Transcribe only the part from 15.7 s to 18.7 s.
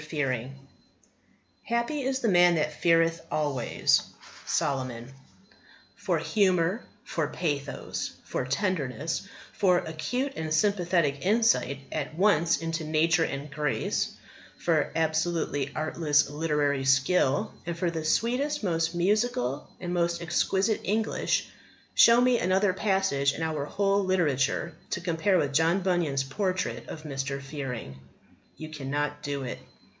artless literary skill, and for the sweetest,